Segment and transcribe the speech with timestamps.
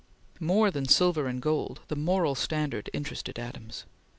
[0.39, 3.85] More than silver and gold, the moral standard interested Adams.